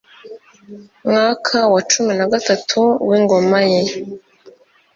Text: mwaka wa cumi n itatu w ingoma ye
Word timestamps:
mwaka 1.07 1.57
wa 1.73 1.81
cumi 1.89 2.13
n 2.19 2.21
itatu 2.39 2.79
w 3.07 3.11
ingoma 3.17 3.59
ye 3.71 3.83